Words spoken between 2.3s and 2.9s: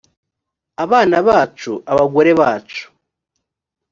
bacu